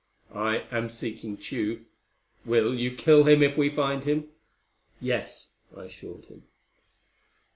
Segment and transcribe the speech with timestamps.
[0.33, 1.81] "I am seeking Tugh.
[2.43, 4.29] Will you kill him if we find him?"
[4.99, 6.41] "Yes," I assured him.